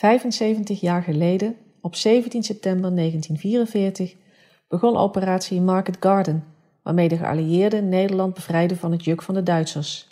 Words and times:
75 0.00 0.80
jaar 0.80 1.02
geleden, 1.02 1.56
op 1.80 1.94
17 1.94 2.42
september 2.42 2.94
1944, 2.94 4.16
begon 4.68 4.96
operatie 4.96 5.60
Market 5.60 5.96
Garden, 6.00 6.44
waarmee 6.82 7.08
de 7.08 7.16
geallieerden 7.16 7.88
Nederland 7.88 8.34
bevrijden 8.34 8.76
van 8.76 8.92
het 8.92 9.04
juk 9.04 9.22
van 9.22 9.34
de 9.34 9.42
Duitsers. 9.42 10.08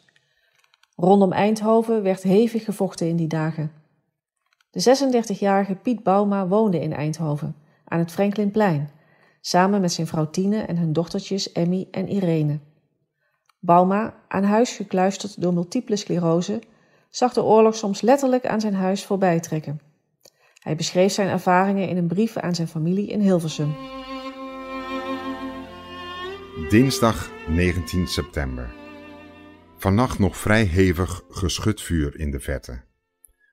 Rondom 0.97 1.33
Eindhoven 1.33 2.03
werd 2.03 2.23
hevig 2.23 2.65
gevochten 2.65 3.09
in 3.09 3.17
die 3.17 3.27
dagen. 3.27 3.73
De 4.71 5.21
36-jarige 5.33 5.75
Piet 5.75 6.03
Bauma 6.03 6.49
woonde 6.49 6.81
in 6.81 6.93
Eindhoven, 6.93 7.57
aan 7.85 7.99
het 7.99 8.13
Franklinplein, 8.13 8.91
samen 9.41 9.81
met 9.81 9.93
zijn 9.93 10.07
vrouw 10.07 10.31
Tine 10.31 10.63
en 10.63 10.77
hun 10.77 10.93
dochtertjes 10.93 11.53
Emmy 11.53 11.89
en 11.91 12.09
Irene. 12.09 12.59
Bauma, 13.59 14.15
aan 14.29 14.45
huis 14.45 14.77
gekluisterd 14.77 15.41
door 15.43 15.55
multiple 15.55 15.97
sclerose, 15.97 16.61
zag 17.09 17.33
de 17.33 17.43
oorlog 17.43 17.75
soms 17.75 18.01
letterlijk 18.01 18.47
aan 18.47 18.61
zijn 18.61 18.75
huis 18.75 19.05
voorbij 19.05 19.41
trekken. 19.41 19.81
Hij 20.59 20.77
beschreef 20.77 21.13
zijn 21.13 21.29
ervaringen 21.29 21.89
in 21.89 21.97
een 21.97 22.07
brief 22.09 22.37
aan 22.37 22.55
zijn 22.55 22.69
familie 22.69 23.09
in 23.09 23.21
Hilversum. 23.21 23.75
Dinsdag 26.69 27.31
19 27.49 28.07
september. 28.07 28.75
Vannacht 29.77 30.19
nog 30.19 30.37
vrij 30.37 30.65
hevig 30.65 31.23
geschutvuur 31.29 32.19
in 32.19 32.31
de 32.31 32.41
verte. 32.41 32.85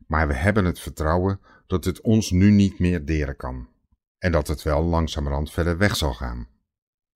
Maar 0.07 0.27
we 0.27 0.33
hebben 0.33 0.65
het 0.65 0.79
vertrouwen 0.79 1.39
dat 1.67 1.85
het 1.85 2.01
ons 2.01 2.31
nu 2.31 2.51
niet 2.51 2.79
meer 2.79 3.05
deren 3.05 3.35
kan. 3.35 3.67
En 4.17 4.31
dat 4.31 4.47
het 4.47 4.63
wel 4.63 4.83
langzamerhand 4.83 5.51
verder 5.51 5.77
weg 5.77 5.95
zal 5.95 6.13
gaan. 6.13 6.47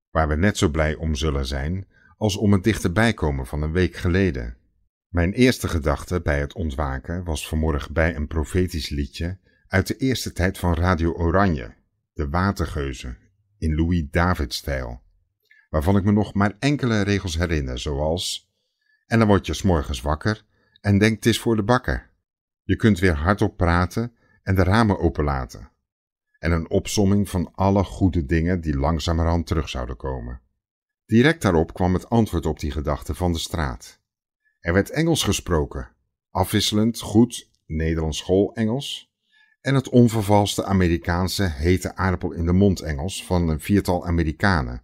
Waar 0.10 0.28
we 0.28 0.36
net 0.36 0.58
zo 0.58 0.70
blij 0.70 0.96
om 0.96 1.16
zullen 1.16 1.46
zijn 1.46 1.88
als 2.18 2.38
om 2.38 2.52
het 2.54 2.64
dichterbij 2.64 3.14
komen 3.14 3.46
van 3.46 3.62
een 3.62 3.72
week 3.72 3.96
geleden. 3.96 4.58
Mijn 5.10 5.34
eerste 5.34 5.68
gedachte 5.68 6.22
bij 6.22 6.40
het 6.40 6.54
ontwaken 6.54 7.24
was 7.24 7.48
vanmorgen 7.48 7.94
bij 7.94 8.16
een 8.16 8.28
profetisch 8.28 8.90
liedje 8.90 9.38
uit 9.68 9.88
de 9.88 9.98
eerste 9.98 10.32
tijd 10.32 10.58
van 10.58 10.74
Radio 10.74 11.12
Oranje, 11.12 11.74
de 12.14 12.30
Watergeuzen, 12.30 13.18
in 13.58 13.76
Louis 13.76 14.04
David-stijl, 14.12 15.02
waarvan 15.70 15.98
ik 15.98 16.04
me 16.04 16.12
nog 16.12 16.34
maar 16.34 16.56
enkele 16.60 17.02
regels 17.02 17.38
herinner, 17.38 17.80
zoals 17.80 18.52
En 19.06 19.20
dan 19.20 19.28
word 19.28 19.46
je 19.46 19.54
s'morgens 19.54 20.02
wakker 20.02 20.46
en 20.82 20.98
denkt 20.98 21.16
het 21.16 21.26
is 21.26 21.40
voor 21.40 21.56
de 21.56 21.64
bakker. 21.64 22.10
Je 22.64 22.76
kunt 22.76 23.00
weer 23.00 23.16
hardop 23.16 23.58
praten 23.58 24.16
en 24.44 24.56
de 24.56 24.64
ramen 24.64 25.00
openlaten. 25.00 25.72
En 26.40 26.52
een 26.52 26.70
opsomming 26.70 27.30
van 27.30 27.52
alle 27.54 27.84
goede 27.84 28.26
dingen 28.26 28.62
die 28.62 28.78
langzamerhand 28.78 29.48
terug 29.48 29.70
zouden 29.70 29.98
komen. 29.98 30.42
Direct 31.06 31.42
daarop 31.42 31.74
kwam 31.74 31.94
het 31.94 32.10
antwoord 32.10 32.46
op 32.46 32.60
die 32.60 32.72
gedachte 32.72 33.16
van 33.16 33.34
de 33.34 33.40
straat. 33.40 33.99
Er 34.60 34.74
werd 34.74 34.90
Engels 34.90 35.24
gesproken, 35.24 35.90
afwisselend 36.30 37.00
goed 37.00 37.50
Nederlands 37.66 38.18
school-Engels 38.18 39.14
en 39.62 39.76
het 39.76 39.90
onvervalste 39.90 40.64
Amerikaanse 40.64 41.44
hete 41.44 41.96
aardappel 41.96 42.32
in 42.32 42.46
de 42.46 42.54
mond 42.54 42.82
Engels 42.82 43.26
van 43.26 43.50
een 43.50 43.60
viertal 43.60 44.06
Amerikanen, 44.06 44.84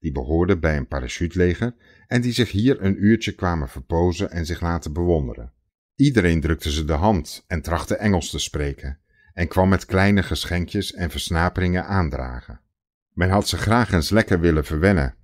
die 0.00 0.12
behoorden 0.12 0.60
bij 0.60 0.76
een 0.76 0.88
parachuteleger 0.88 1.74
en 2.06 2.20
die 2.20 2.32
zich 2.32 2.50
hier 2.50 2.82
een 2.82 3.04
uurtje 3.04 3.32
kwamen 3.32 3.68
verpozen 3.68 4.30
en 4.30 4.46
zich 4.46 4.60
laten 4.60 4.92
bewonderen. 4.92 5.52
Iedereen 5.94 6.40
drukte 6.40 6.72
ze 6.72 6.84
de 6.84 6.92
hand 6.92 7.44
en 7.46 7.62
trachtte 7.62 7.96
Engels 7.96 8.30
te 8.30 8.38
spreken 8.38 8.98
en 9.32 9.48
kwam 9.48 9.68
met 9.68 9.84
kleine 9.84 10.22
geschenkjes 10.22 10.92
en 10.92 11.10
versnaperingen 11.10 11.86
aandragen. 11.86 12.60
Men 13.12 13.30
had 13.30 13.48
ze 13.48 13.56
graag 13.56 13.92
eens 13.92 14.10
lekker 14.10 14.40
willen 14.40 14.64
verwennen, 14.64 15.14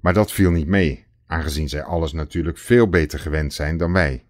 maar 0.00 0.14
dat 0.14 0.32
viel 0.32 0.50
niet 0.50 0.66
mee, 0.66 1.06
aangezien 1.30 1.68
zij 1.68 1.82
alles 1.82 2.12
natuurlijk 2.12 2.58
veel 2.58 2.88
beter 2.88 3.18
gewend 3.18 3.54
zijn 3.54 3.76
dan 3.76 3.92
wij. 3.92 4.24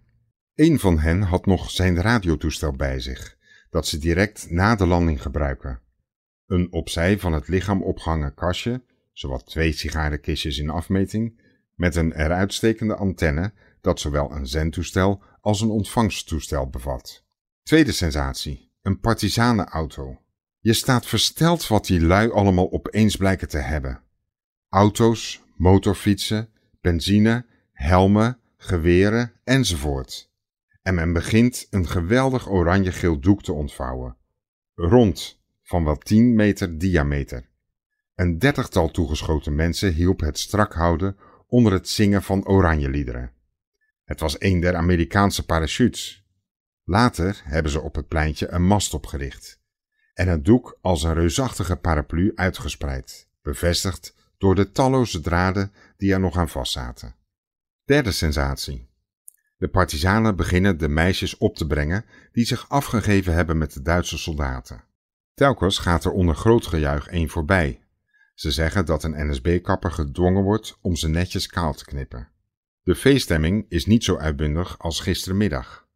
Een 0.55 0.79
van 0.79 0.99
hen 0.99 1.21
had 1.21 1.45
nog 1.45 1.71
zijn 1.71 2.01
radiotoestel 2.01 2.71
bij 2.71 2.99
zich, 2.99 3.37
dat 3.69 3.87
ze 3.87 3.97
direct 3.97 4.49
na 4.49 4.75
de 4.75 4.85
landing 4.85 5.21
gebruiken. 5.21 5.79
Een 6.45 6.71
opzij 6.71 7.19
van 7.19 7.33
het 7.33 7.47
lichaam 7.47 7.83
opgehangen 7.83 8.33
kastje, 8.33 8.83
zowat 9.11 9.45
twee 9.45 9.71
sigarenkistjes 9.71 10.57
in 10.57 10.69
afmeting, 10.69 11.41
met 11.75 11.95
een 11.95 12.13
eruitstekende 12.13 12.95
antenne 12.95 13.53
dat 13.81 13.99
zowel 13.99 14.31
een 14.31 14.47
zendtoestel 14.47 15.23
als 15.41 15.61
een 15.61 15.69
ontvangsttoestel 15.69 16.69
bevat. 16.69 17.23
Tweede 17.63 17.91
sensatie, 17.91 18.71
een 18.81 18.99
partisanenauto. 18.99 20.21
Je 20.59 20.73
staat 20.73 21.05
versteld 21.05 21.67
wat 21.67 21.85
die 21.85 22.01
lui 22.01 22.31
allemaal 22.31 22.71
opeens 22.71 23.15
blijken 23.15 23.49
te 23.49 23.57
hebben. 23.57 24.01
Auto's, 24.69 25.43
motorfietsen, 25.55 26.49
benzine, 26.81 27.45
helmen, 27.71 28.39
geweren 28.57 29.33
enzovoort. 29.43 30.31
En 30.81 30.95
men 30.95 31.13
begint 31.13 31.67
een 31.69 31.87
geweldig 31.87 32.49
oranje-geel 32.49 33.19
doek 33.19 33.43
te 33.43 33.53
ontvouwen. 33.53 34.17
Rond, 34.75 35.41
van 35.63 35.83
wel 35.83 35.97
10 35.97 36.35
meter 36.35 36.77
diameter. 36.77 37.49
Een 38.15 38.39
dertigtal 38.39 38.91
toegeschoten 38.91 39.55
mensen 39.55 39.93
hielp 39.93 40.19
het 40.19 40.39
strak 40.39 40.73
houden 40.73 41.17
onder 41.47 41.71
het 41.71 41.89
zingen 41.89 42.23
van 42.23 42.47
oranjeliederen. 42.47 43.31
Het 44.03 44.19
was 44.19 44.35
een 44.39 44.59
der 44.59 44.75
Amerikaanse 44.75 45.45
parachutes. 45.45 46.25
Later 46.83 47.41
hebben 47.43 47.71
ze 47.71 47.81
op 47.81 47.95
het 47.95 48.07
pleintje 48.07 48.47
een 48.47 48.63
mast 48.63 48.93
opgericht 48.93 49.61
en 50.13 50.27
het 50.27 50.45
doek 50.45 50.77
als 50.81 51.03
een 51.03 51.13
reusachtige 51.13 51.75
paraplu 51.75 52.31
uitgespreid, 52.35 53.27
bevestigd 53.41 54.15
door 54.41 54.55
de 54.55 54.71
talloze 54.71 55.21
draden 55.21 55.71
die 55.97 56.13
er 56.13 56.19
nog 56.19 56.37
aan 56.37 56.49
vastzaten. 56.49 57.15
Derde 57.85 58.11
sensatie. 58.11 58.89
De 59.57 59.67
partizanen 59.67 60.35
beginnen 60.35 60.77
de 60.77 60.87
meisjes 60.87 61.37
op 61.37 61.55
te 61.55 61.67
brengen 61.67 62.05
die 62.31 62.45
zich 62.45 62.69
afgegeven 62.69 63.33
hebben 63.33 63.57
met 63.57 63.73
de 63.73 63.81
Duitse 63.81 64.17
soldaten. 64.17 64.83
Telkens 65.33 65.77
gaat 65.77 66.05
er 66.05 66.11
onder 66.11 66.35
groot 66.35 66.67
gejuich 66.67 67.07
één 67.07 67.29
voorbij. 67.29 67.81
Ze 68.33 68.51
zeggen 68.51 68.85
dat 68.85 69.03
een 69.03 69.29
NSB-kapper 69.29 69.91
gedwongen 69.91 70.43
wordt 70.43 70.77
om 70.81 70.95
ze 70.95 71.09
netjes 71.09 71.47
kaal 71.47 71.73
te 71.73 71.85
knippen. 71.85 72.27
De 72.83 72.95
feeststemming 72.95 73.65
is 73.69 73.85
niet 73.85 74.03
zo 74.03 74.17
uitbundig 74.17 74.79
als 74.79 74.99
gistermiddag. 74.99 75.87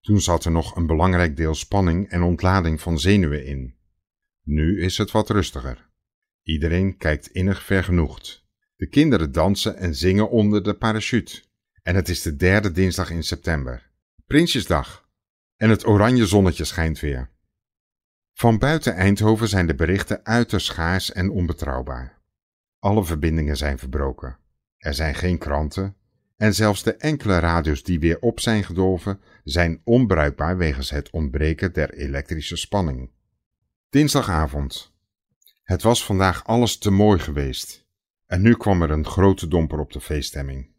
Toen 0.00 0.20
zat 0.20 0.44
er 0.44 0.50
nog 0.50 0.76
een 0.76 0.86
belangrijk 0.86 1.36
deel 1.36 1.54
spanning 1.54 2.08
en 2.08 2.22
ontlading 2.22 2.80
van 2.80 2.98
zenuwen 2.98 3.46
in. 3.46 3.74
Nu 4.42 4.82
is 4.82 4.98
het 4.98 5.10
wat 5.10 5.30
rustiger. 5.30 5.87
Iedereen 6.48 6.96
kijkt 6.96 7.26
innig 7.26 7.62
vergenoegd. 7.62 8.44
De 8.76 8.88
kinderen 8.88 9.32
dansen 9.32 9.76
en 9.76 9.94
zingen 9.94 10.30
onder 10.30 10.62
de 10.62 10.74
parachute. 10.74 11.42
En 11.82 11.94
het 11.94 12.08
is 12.08 12.22
de 12.22 12.36
derde 12.36 12.72
dinsdag 12.72 13.10
in 13.10 13.22
september. 13.22 13.90
Prinsjesdag. 14.26 15.08
En 15.56 15.70
het 15.70 15.86
oranje 15.86 16.26
zonnetje 16.26 16.64
schijnt 16.64 17.00
weer. 17.00 17.30
Van 18.32 18.58
buiten 18.58 18.94
Eindhoven 18.94 19.48
zijn 19.48 19.66
de 19.66 19.74
berichten 19.74 20.24
uiterst 20.24 20.66
schaars 20.66 21.12
en 21.12 21.30
onbetrouwbaar. 21.30 22.18
Alle 22.78 23.04
verbindingen 23.04 23.56
zijn 23.56 23.78
verbroken. 23.78 24.38
Er 24.78 24.94
zijn 24.94 25.14
geen 25.14 25.38
kranten. 25.38 25.96
En 26.36 26.54
zelfs 26.54 26.82
de 26.82 26.94
enkele 26.94 27.38
radio's 27.38 27.82
die 27.82 28.00
weer 28.00 28.20
op 28.20 28.40
zijn 28.40 28.64
gedolven, 28.64 29.20
zijn 29.44 29.80
onbruikbaar 29.84 30.56
wegens 30.56 30.90
het 30.90 31.10
ontbreken 31.10 31.72
der 31.72 31.94
elektrische 31.94 32.56
spanning. 32.56 33.10
Dinsdagavond. 33.88 34.96
Het 35.68 35.82
was 35.82 36.04
vandaag 36.04 36.44
alles 36.44 36.78
te 36.78 36.90
mooi 36.90 37.18
geweest. 37.18 37.86
En 38.26 38.42
nu 38.42 38.54
kwam 38.54 38.82
er 38.82 38.90
een 38.90 39.06
grote 39.06 39.48
domper 39.48 39.78
op 39.78 39.92
de 39.92 40.00
feeststemming. 40.00 40.70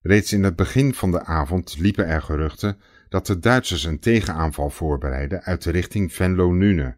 Reeds 0.00 0.32
in 0.32 0.42
het 0.42 0.56
begin 0.56 0.94
van 0.94 1.10
de 1.10 1.24
avond 1.24 1.78
liepen 1.78 2.06
er 2.06 2.22
geruchten 2.22 2.78
dat 3.08 3.26
de 3.26 3.38
Duitsers 3.38 3.84
een 3.84 3.98
tegenaanval 3.98 4.70
voorbereidden 4.70 5.42
uit 5.42 5.62
de 5.62 5.70
richting 5.70 6.12
Venlo-Nune. 6.12 6.96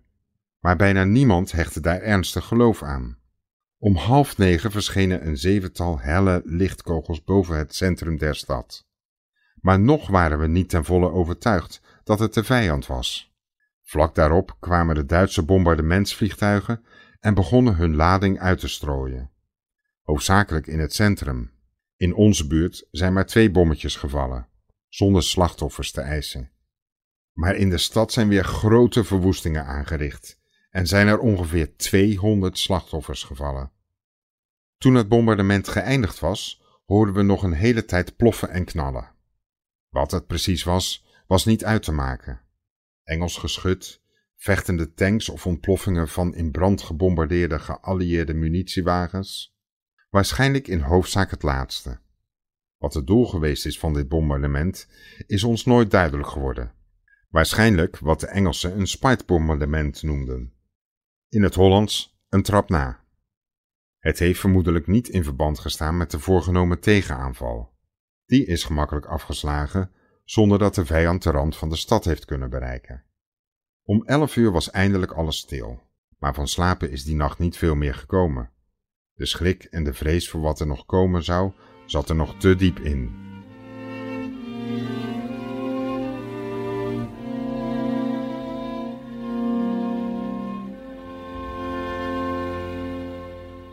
Maar 0.60 0.77
bijna 0.77 1.04
niemand 1.04 1.53
hechtte 1.53 1.81
daar 1.81 2.00
ernstig 2.00 2.44
geloof 2.44 2.83
aan. 2.83 3.19
Om 3.78 3.97
half 3.97 4.38
negen 4.38 4.71
verschenen 4.71 5.27
een 5.27 5.37
zevental 5.37 6.00
helle 6.00 6.43
lichtkogels 6.44 7.25
boven 7.25 7.56
het 7.56 7.75
centrum 7.75 8.19
der 8.19 8.34
stad. 8.34 8.87
Maar 9.60 9.81
nog 9.81 10.09
waren 10.09 10.38
we 10.38 10.47
niet 10.47 10.69
ten 10.69 10.84
volle 10.84 11.10
overtuigd 11.10 11.81
dat 12.04 12.19
het 12.19 12.34
de 12.34 12.44
vijand 12.44 12.87
was. 12.87 13.34
Vlak 13.83 14.15
daarop 14.15 14.57
kwamen 14.60 14.95
de 14.95 15.07
Duitse 15.07 15.42
bombardementsvliegtuigen 15.42 16.84
en 17.24 17.34
begonnen 17.34 17.76
hun 17.76 17.94
lading 17.94 18.41
uit 18.41 18.60
te 18.60 18.68
strooien. 18.68 19.30
Hoofdzakelijk 20.03 20.66
in 20.66 20.78
het 20.78 20.94
centrum. 20.94 21.53
In 21.97 22.15
onze 22.15 22.47
buurt 22.47 22.86
zijn 22.91 23.12
maar 23.12 23.26
twee 23.26 23.50
bommetjes 23.50 23.97
gevallen, 23.97 24.48
zonder 24.88 25.22
slachtoffers 25.22 25.92
te 25.92 26.00
eisen. 26.00 26.50
Maar 27.32 27.56
in 27.56 27.71
de 27.71 27.78
stad 27.78 28.12
zijn 28.12 28.28
weer 28.28 28.44
grote 28.44 29.04
verwoestingen 29.04 29.65
aangericht 29.65 30.41
en 30.71 30.86
zijn 30.86 31.06
er 31.06 31.18
ongeveer 31.18 31.76
200 31.76 32.59
slachtoffers 32.59 33.22
gevallen. 33.22 33.72
Toen 34.78 34.94
het 34.94 35.09
bombardement 35.09 35.68
geëindigd 35.68 36.18
was, 36.18 36.62
hoorden 36.84 37.15
we 37.15 37.22
nog 37.22 37.42
een 37.42 37.53
hele 37.53 37.84
tijd 37.84 38.16
ploffen 38.16 38.50
en 38.50 38.65
knallen. 38.65 39.10
Wat 39.88 40.10
het 40.10 40.27
precies 40.27 40.62
was, 40.65 41.06
was 41.27 41.44
niet 41.44 41.65
uit 41.65 41.82
te 41.82 41.92
maken. 41.92 42.41
Engels 43.03 43.36
geschut, 43.36 44.03
vechtende 44.44 44.92
tanks 44.94 45.28
of 45.28 45.46
ontploffingen 45.46 46.08
van 46.08 46.34
in 46.34 46.50
brand 46.50 46.82
gebombardeerde 46.82 47.58
geallieerde 47.58 48.34
munitiewagens? 48.34 49.56
Waarschijnlijk 50.10 50.68
in 50.68 50.80
hoofdzaak 50.80 51.30
het 51.30 51.42
laatste. 51.42 51.98
Wat 52.76 52.94
het 52.94 53.06
doel 53.06 53.26
geweest 53.26 53.66
is 53.66 53.78
van 53.78 53.94
dit 53.94 54.08
bombardement, 54.08 54.88
is 55.26 55.44
ons 55.44 55.64
nooit 55.64 55.91
duidelijk 55.91 56.28
geworden. 56.28 56.72
Waarschijnlijk 57.28 57.98
wat 57.98 58.20
de 58.20 58.26
Engelsen 58.26 58.78
een 58.78 58.86
spitebombardement 58.86 60.02
noemden. 60.02 60.52
In 61.28 61.42
het 61.42 61.54
Hollands 61.54 62.18
een 62.28 62.42
trap 62.42 62.68
na. 62.68 63.04
Het 63.98 64.18
heeft 64.18 64.41
vermoedelijk 64.41 64.86
niet 64.86 65.08
in 65.08 65.24
verband 65.24 65.58
gestaan 65.58 65.96
met 65.96 66.10
de 66.10 66.18
voorgenomen 66.18 66.80
tegenaanval. 66.80 67.72
Die 68.26 68.46
is 68.46 68.64
gemakkelijk 68.64 69.06
afgeslagen 69.06 69.91
zonder 70.24 70.58
dat 70.58 70.74
de 70.74 70.86
vijand 70.86 71.22
de 71.22 71.30
rand 71.30 71.56
van 71.56 71.68
de 71.68 71.76
stad 71.76 72.04
heeft 72.04 72.24
kunnen 72.24 72.50
bereiken. 72.50 73.04
Om 73.86 74.03
elf 74.04 74.36
uur 74.36 74.53
was 74.53 74.71
eindelijk 74.71 75.13
alles 75.13 75.36
stil, 75.36 75.81
maar 76.19 76.34
van 76.34 76.48
slapen 76.48 76.91
is 76.91 77.04
die 77.04 77.16
nacht 77.16 77.39
niet 77.39 77.57
veel 77.57 77.75
meer 77.75 77.95
gekomen. 77.95 78.51
De 79.15 79.27
schrik 79.27 79.65
en 79.65 79.84
de 79.84 79.92
vrees 79.92 80.31
voor 80.31 80.41
wat 80.41 80.60
er 80.60 80.66
nog 80.66 80.86
komen 80.86 81.25
zou, 81.25 81.53
zat 81.86 82.09
er 82.09 82.15
nog 82.15 82.36
te 82.36 82.57
diep 82.57 82.78
in. 82.78 83.22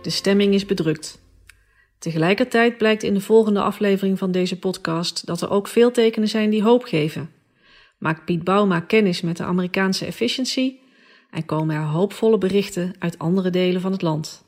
De 0.01 0.09
stemming 0.09 0.53
is 0.53 0.65
bedrukt. 0.65 1.19
Tegelijkertijd 1.99 2.77
blijkt 2.77 3.03
in 3.03 3.13
de 3.13 3.21
volgende 3.21 3.61
aflevering 3.61 4.17
van 4.17 4.31
deze 4.31 4.59
podcast 4.59 5.25
dat 5.25 5.41
er 5.41 5.49
ook 5.49 5.67
veel 5.67 5.91
tekenen 5.91 6.27
zijn 6.27 6.49
die 6.49 6.63
hoop 6.63 6.83
geven. 6.83 7.40
Maakt 8.01 8.25
Piet 8.25 8.43
Bauma 8.43 8.79
kennis 8.79 9.21
met 9.21 9.37
de 9.37 9.43
Amerikaanse 9.43 10.05
efficiency 10.05 10.75
en 11.29 11.45
komen 11.45 11.75
er 11.75 11.81
hoopvolle 11.81 12.37
berichten 12.37 12.93
uit 12.99 13.19
andere 13.19 13.49
delen 13.49 13.81
van 13.81 13.91
het 13.91 14.01
land. 14.01 14.45